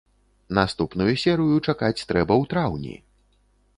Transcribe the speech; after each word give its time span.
Наступную 0.59 1.13
серыю 1.23 1.57
чакаць 1.67 2.05
трэба 2.13 2.33
ў 2.41 2.51
траўні! 2.55 2.95